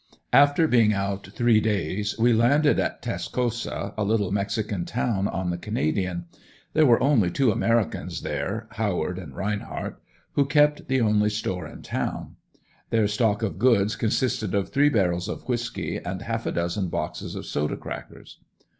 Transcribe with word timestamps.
After 0.33 0.67
being 0.67 0.93
out 0.95 1.27
three 1.27 1.59
days 1.61 2.17
we 2.17 2.33
landed 2.33 2.79
in 2.79 2.89
Tascosa, 3.01 3.93
a 3.95 4.03
little 4.03 4.31
mexican 4.31 4.83
town 4.83 5.27
on 5.27 5.51
the 5.51 5.59
Canadian. 5.59 6.25
There 6.73 6.87
were 6.87 6.99
only 7.03 7.29
two 7.29 7.51
americans 7.51 8.23
there, 8.23 8.65
Howard 8.71 9.17
& 9.17 9.17
Reinheart, 9.35 10.01
who 10.33 10.45
kept 10.45 10.87
the 10.87 11.01
only 11.01 11.29
store 11.29 11.67
in 11.67 11.83
town. 11.83 12.35
Their 12.89 13.07
stock 13.07 13.43
of 13.43 13.59
goods 13.59 13.95
consisted 13.95 14.55
of 14.55 14.69
three 14.69 14.89
barrels 14.89 15.29
of 15.29 15.47
whisky 15.47 15.97
and 15.97 16.23
half 16.23 16.47
a 16.47 16.51
dozen 16.51 16.87
boxes 16.87 17.35
of 17.35 17.45
soda 17.45 17.77
crackers. 17.77 18.39